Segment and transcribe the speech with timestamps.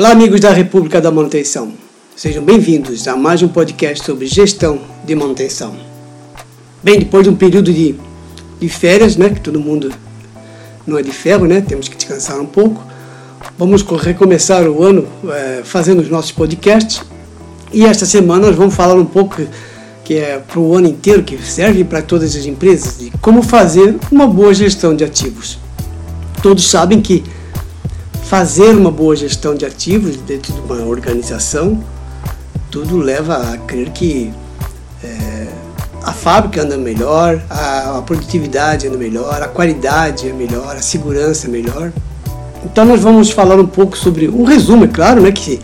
[0.00, 1.74] Olá, amigos da República da Manutenção.
[2.16, 5.76] Sejam bem-vindos a mais um podcast sobre gestão de manutenção.
[6.82, 7.94] Bem, depois de um período de,
[8.58, 9.92] de férias, né, que todo mundo
[10.86, 12.82] não é de ferro, né, temos que descansar um pouco,
[13.58, 17.02] vamos recomeçar o ano é, fazendo os nossos podcasts
[17.70, 19.42] e esta semana nós vamos falar um pouco
[20.02, 23.96] que é para o ano inteiro, que serve para todas as empresas, de como fazer
[24.10, 25.58] uma boa gestão de ativos.
[26.42, 27.22] Todos sabem que
[28.24, 31.82] fazer uma boa gestão de ativos dentro de uma organização,
[32.70, 34.32] tudo leva a crer que
[35.02, 35.48] é,
[36.02, 41.46] a fábrica anda melhor, a, a produtividade anda melhor, a qualidade é melhor, a segurança
[41.46, 41.92] é melhor.
[42.64, 45.58] Então nós vamos falar um pouco sobre um resumo, é claro, né, que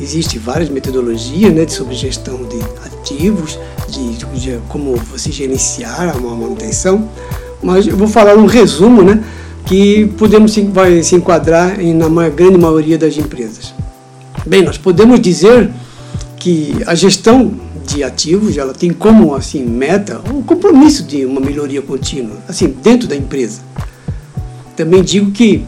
[0.00, 7.08] Existem várias metodologias né, sobre gestão de ativos, de, de como você gerenciar uma manutenção,
[7.60, 9.24] mas eu vou falar um resumo né,
[9.68, 13.74] que podemos vai se enquadrar em, na grande maioria das empresas.
[14.46, 15.70] Bem, nós podemos dizer
[16.38, 17.52] que a gestão
[17.86, 22.68] de ativos ela tem como assim meta o um compromisso de uma melhoria contínua, assim
[22.82, 23.60] dentro da empresa.
[24.74, 25.62] Também digo que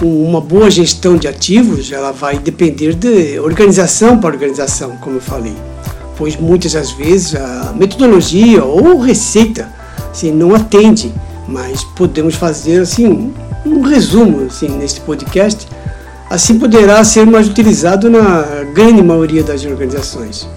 [0.00, 5.54] uma boa gestão de ativos ela vai depender de organização para organização, como eu falei,
[6.16, 9.70] pois muitas das vezes a metodologia ou receita
[10.10, 11.12] assim, não atende,
[11.48, 13.32] mas podemos fazer assim
[13.64, 15.66] um resumo assim neste podcast,
[16.30, 20.48] assim poderá ser mais utilizado na grande maioria das organizações.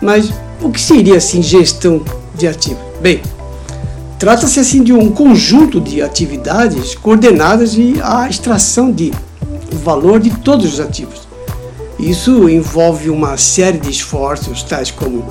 [0.00, 2.02] Mas o que seria assim gestão
[2.34, 2.82] de ativos?
[3.00, 3.20] Bem,
[4.18, 9.12] Trata-se assim de um conjunto de atividades coordenadas e a extração de
[9.70, 11.28] valor de todos os ativos.
[12.00, 15.24] Isso envolve uma série de esforços, tais como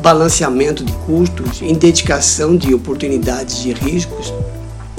[0.00, 4.32] balanceamento de custos, identificação de oportunidades e riscos,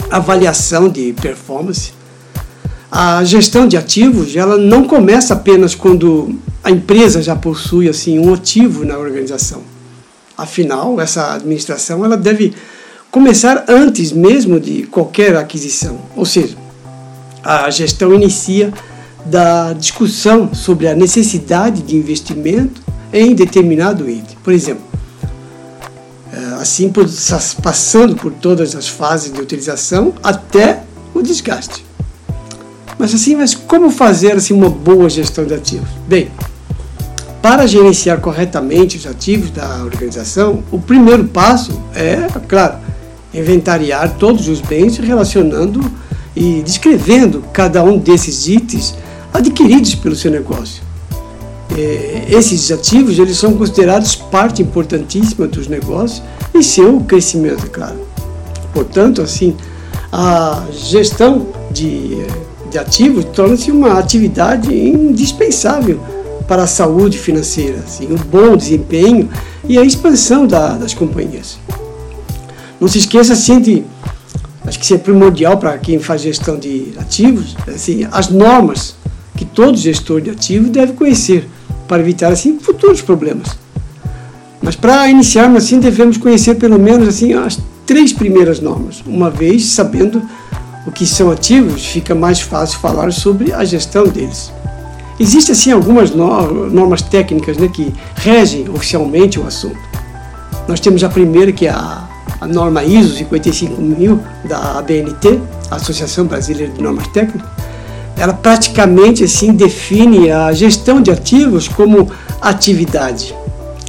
[0.10, 1.94] avaliação de performance.
[2.92, 8.34] A gestão de ativos, ela não começa apenas quando a empresa já possui assim um
[8.34, 9.62] ativo na organização.
[10.38, 12.54] Afinal, essa administração ela deve
[13.12, 16.00] começar antes mesmo de qualquer aquisição.
[16.16, 16.56] Ou seja,
[17.44, 18.74] a gestão inicia
[19.26, 22.82] da discussão sobre a necessidade de investimento
[23.12, 24.38] em determinado item.
[24.44, 24.89] Por exemplo,
[26.60, 26.92] eh, assim
[27.62, 30.84] passando por todas as fases de utilização até
[31.14, 31.86] o desgaste.
[32.98, 35.88] Mas assim, mas como fazer assim uma boa gestão de ativos?
[36.08, 36.30] Bem,
[37.42, 42.78] para gerenciar corretamente os ativos da organização, o primeiro passo é, claro,
[43.34, 45.80] inventariar todos os bens relacionando
[46.36, 48.96] e descrevendo cada um desses itens
[49.34, 50.84] adquiridos pelo seu negócio.
[51.78, 56.22] É, esses ativos eles são considerados parte importantíssima dos negócios
[56.54, 58.00] e seu crescimento, claro.
[58.74, 59.56] Portanto, assim,
[60.12, 62.18] a gestão de,
[62.70, 66.00] de ativos torna-se uma atividade indispensável
[66.48, 69.30] para a saúde financeira, assim, o bom desempenho
[69.68, 71.60] e a expansão da, das companhias.
[72.80, 73.84] Não se esqueça assim de,
[74.66, 78.96] acho que isso é primordial para quem faz gestão de ativos, assim, as normas
[79.36, 81.48] que todo gestor de ativos deve conhecer
[81.88, 83.50] para evitar assim futuros problemas.
[84.62, 89.02] Mas para iniciarmos assim devemos conhecer pelo menos assim as três primeiras normas.
[89.06, 90.22] Uma vez sabendo
[90.86, 94.52] o que são ativos, fica mais fácil falar sobre a gestão deles.
[95.20, 99.78] Existem assim algumas normas técnicas né, que regem oficialmente o assunto.
[100.68, 102.10] Nós temos a primeira que é a
[102.40, 105.40] a norma ISO 55000 da ABNT,
[105.70, 107.50] Associação Brasileira de Normas Técnicas,
[108.18, 112.10] ela praticamente assim define a gestão de ativos como
[112.42, 113.36] atividade,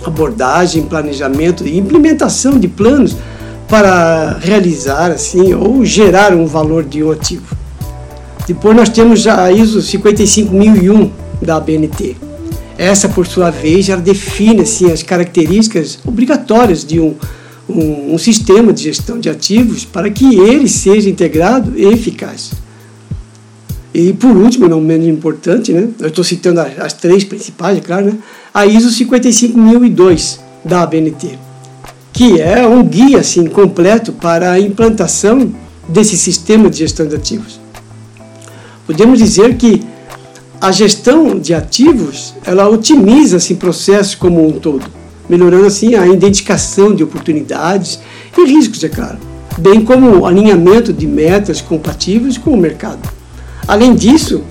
[0.04, 3.16] abordagem, planejamento e implementação de planos
[3.68, 7.56] para realizar assim ou gerar um valor de um ativo.
[8.46, 11.10] Depois nós temos a ISO 55001
[11.40, 12.16] da ABNT.
[12.76, 17.14] Essa, por sua vez, ela define assim, as características obrigatórias de um
[17.70, 22.50] um, um sistema de gestão de ativos para que ele seja integrado e eficaz.
[23.92, 28.06] E por último, não menos importante, né, eu estou citando as, três principais, é claro,
[28.06, 28.18] né,
[28.54, 31.38] a ISO 55002 da ABNT,
[32.12, 35.52] que é um guia assim, completo para a implantação
[35.88, 37.58] desse sistema de gestão de ativos.
[38.86, 39.82] Podemos dizer que
[40.60, 45.00] a gestão de ativos ela otimiza assim, processos como um todo
[45.30, 48.00] melhorando assim a identificação de oportunidades
[48.36, 49.16] e riscos, é claro,
[49.56, 53.19] bem como o alinhamento de metas compatíveis com o mercado.
[53.66, 54.42] Além disso,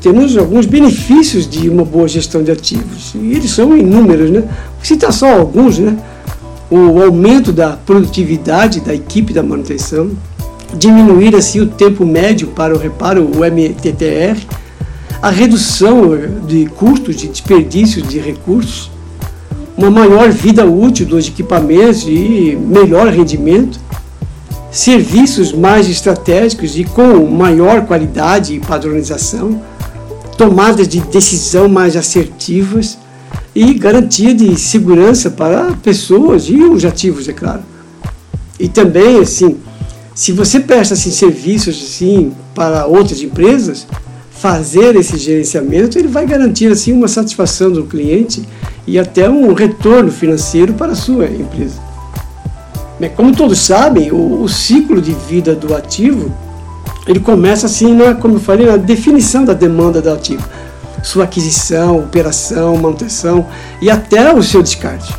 [0.00, 4.40] temos alguns benefícios de uma boa gestão de ativos, e eles são inúmeros, né?
[4.40, 5.98] Vou citar só alguns, né?
[6.70, 10.10] O aumento da produtividade da equipe da manutenção,
[10.74, 14.38] diminuir assim o tempo médio para o reparo, o MTTR,
[15.20, 16.16] a redução
[16.46, 18.90] de custos, de desperdício de recursos,
[19.76, 23.80] uma maior vida útil dos equipamentos e melhor rendimento,
[24.70, 29.60] serviços mais estratégicos e com maior qualidade e padronização,
[30.36, 32.96] tomadas de decisão mais assertivas
[33.54, 37.62] e garantia de segurança para pessoas e os ativos, é claro.
[38.58, 39.56] E também, assim,
[40.14, 43.86] se você presta assim, serviços assim, para outras empresas,
[44.30, 48.42] fazer esse gerenciamento, ele vai garantir assim, uma satisfação do cliente
[48.86, 51.89] e até um retorno financeiro para a sua empresa.
[53.08, 56.30] Como todos sabem, o, o ciclo de vida do ativo
[57.06, 60.46] ele começa assim, na, como eu falei, na definição da demanda do ativo,
[61.02, 63.46] sua aquisição, operação, manutenção
[63.80, 65.12] e até o seu descarte.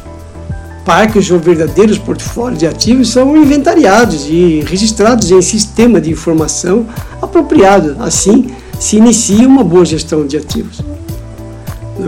[0.85, 6.87] Parques ou verdadeiros portfólios de ativos são inventariados e registrados em sistema de informação
[7.21, 7.97] apropriado.
[7.99, 10.81] Assim, se inicia uma boa gestão de ativos.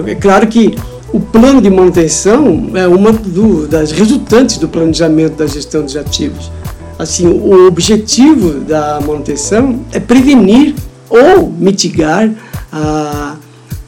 [0.08, 0.76] É claro que
[1.14, 6.52] o plano de manutenção é uma do, das resultantes do planejamento da gestão de ativos.
[6.98, 10.74] Assim, o objetivo da manutenção é prevenir
[11.08, 12.32] ou mitigar
[12.72, 13.36] a,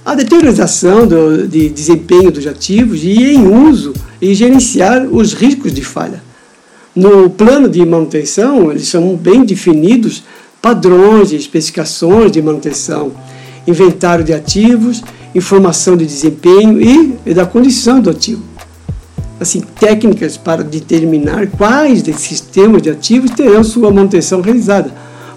[0.06, 5.84] a deterioração do, de desempenho dos ativos e em uso e gerenciar os riscos de
[5.84, 6.24] falha.
[6.96, 10.24] No plano de manutenção, eles são bem definidos
[10.62, 13.12] padrões e especificações de manutenção,
[13.68, 15.02] inventário de ativos
[15.36, 18.42] informação de desempenho e, da condição do ativo.
[19.40, 24.92] Assim, técnicas para determinar quais desses sistemas de ativos terão sua manutenção realizada,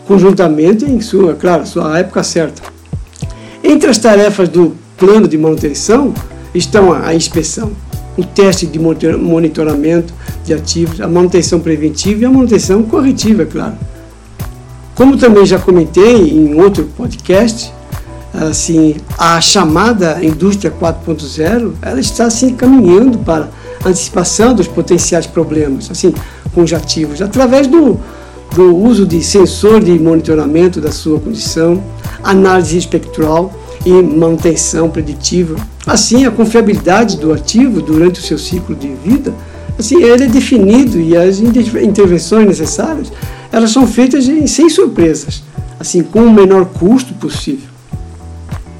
[0.06, 2.62] conjuntamente em sua, claro, sua época certa.
[3.62, 6.14] Entre as tarefas do plano de manutenção
[6.54, 7.72] estão a inspeção,
[8.16, 10.14] o teste de monitoramento
[10.44, 13.74] de ativos, a manutenção preventiva e a manutenção corretiva, é claro.
[14.94, 17.72] Como também já comentei em outro podcast,
[18.32, 23.48] assim, a chamada indústria 4.0, ela está assim caminhando para
[23.84, 26.12] antecipação dos potenciais problemas, assim,
[26.54, 27.98] com os ativos, através do,
[28.54, 31.82] do uso de sensor de monitoramento da sua condição,
[32.22, 33.52] análise espectral
[33.84, 35.56] e manutenção preditiva.
[35.86, 39.32] Assim, a confiabilidade do ativo durante o seu ciclo de vida,
[39.78, 43.12] assim, ele é definido e as intervenções necessárias,
[43.50, 45.42] elas são feitas sem surpresas,
[45.78, 47.67] assim, com o menor custo possível.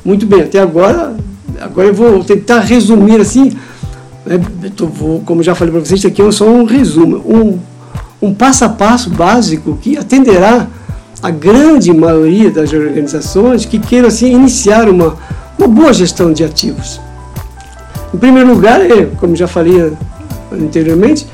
[0.08, 1.14] Muito bem, até agora,
[1.60, 3.52] agora eu vou tentar resumir assim,
[4.24, 4.40] né,
[4.78, 7.58] vou, como já falei para vocês, isso aqui é só um resumo, um,
[8.22, 10.66] um passo a passo básico que atenderá
[11.22, 15.14] a grande maioria das organizações que queiram assim, iniciar uma,
[15.58, 16.98] uma boa gestão de ativos.
[18.14, 19.92] Em primeiro lugar, é, como já falei
[20.50, 21.26] anteriormente,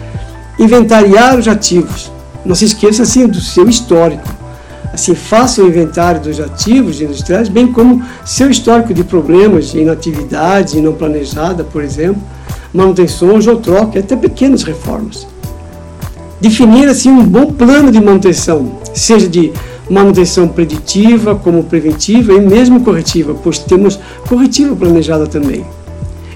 [0.59, 2.11] inventariar os ativos.
[2.44, 4.44] Não se esqueça assim do seu histórico
[4.94, 10.81] assim, faça o inventário dos ativos industriais, bem como seu histórico de problemas de inatividade
[10.81, 12.23] não planejada, por exemplo,
[12.73, 15.26] manutenções ou troca, até pequenas reformas.
[16.41, 19.52] Definir assim um bom plano de manutenção, seja de
[19.91, 23.99] manutenção preditiva, como preventiva e mesmo corretiva, pois temos
[24.29, 25.64] corretiva planejada também.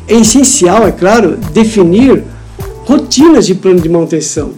[0.07, 2.25] É essencial, é claro, definir
[2.87, 4.53] rotinas de plano de manutenção,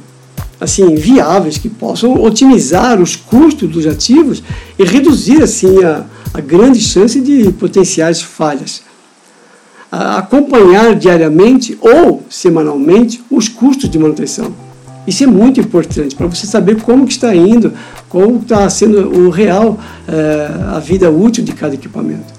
[0.61, 4.43] assim viáveis que possam otimizar os custos dos ativos
[4.79, 6.05] e reduzir assim a,
[6.35, 8.83] a grande chance de potenciais falhas.
[9.91, 14.55] A acompanhar diariamente ou semanalmente os custos de manutenção.
[15.07, 17.73] Isso é muito importante para você saber como que está indo,
[18.09, 22.39] como está sendo o real é, a vida útil de cada equipamento.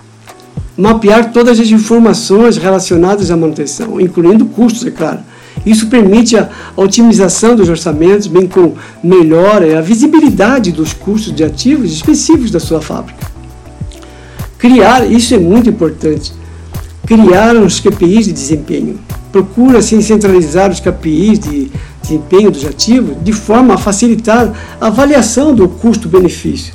[0.77, 5.19] Mapear todas as informações relacionadas à manutenção, incluindo custos, é claro
[5.65, 11.91] isso permite a otimização dos orçamentos, bem como melhora a visibilidade dos custos de ativos
[11.91, 13.29] específicos da sua fábrica.
[14.57, 16.33] Criar, isso é muito importante,
[17.05, 18.99] criar os KPIs de desempenho.
[19.31, 25.53] Procura assim, centralizar os KPIs de desempenho dos ativos de forma a facilitar a avaliação
[25.53, 26.73] do custo-benefício,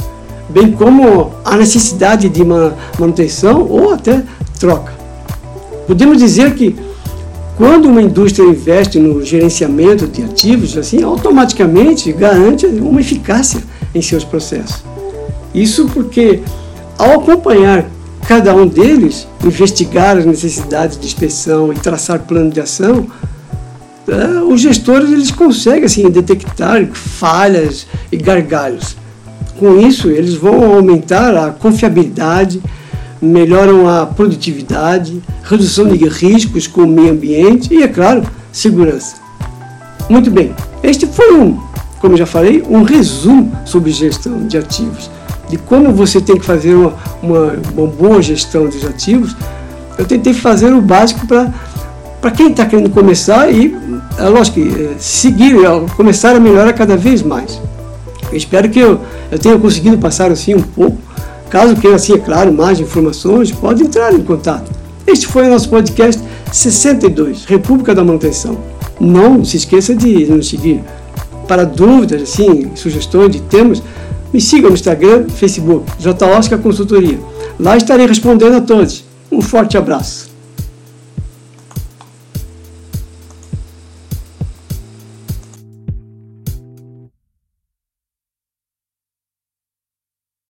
[0.49, 2.42] bem como a necessidade de
[2.99, 4.23] manutenção ou até
[4.59, 4.95] troca.
[5.87, 6.75] Podemos dizer que
[7.56, 13.62] quando uma indústria investe no gerenciamento de ativos, assim, automaticamente garante uma eficácia
[13.94, 14.84] em seus processos.
[15.54, 16.42] Isso porque,
[16.98, 17.86] ao acompanhar
[18.28, 23.06] cada um deles, investigar as necessidades de inspeção e traçar plano de ação,
[24.06, 28.96] eh, os gestores eles conseguem assim, detectar falhas e gargalhos.
[29.58, 32.60] Com isso, eles vão aumentar a confiabilidade,
[33.26, 39.16] melhoram a produtividade, redução de riscos com o meio ambiente e, é claro, segurança.
[40.09, 41.59] Muito bem, este foi um,
[42.00, 45.11] como já falei, um resumo sobre gestão de ativos.
[45.49, 49.37] de como você tem que fazer uma, uma, uma boa gestão dos ativos,
[49.99, 53.76] eu tentei fazer o básico para quem está querendo começar e,
[54.18, 57.61] é lógico, é, seguir, é, começar a melhorar cada vez mais.
[58.30, 60.99] Eu espero que eu, eu tenha conseguido passar assim um pouco.
[61.50, 64.70] Caso queira, assim, é claro, mais informações, pode entrar em contato.
[65.06, 66.20] Este foi o nosso podcast
[66.52, 68.58] 62, República da Manutenção.
[69.00, 70.82] Não se esqueça de nos seguir.
[71.46, 73.82] Para dúvidas, assim, sugestões de temas,
[74.32, 76.26] me siga no Instagram, Facebook, J.
[76.26, 77.18] Oscar Consultoria.
[77.58, 79.04] Lá estarei respondendo a todos.
[79.30, 80.36] Um forte abraço.